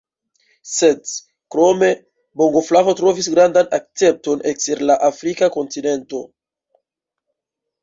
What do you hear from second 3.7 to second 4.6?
akcepton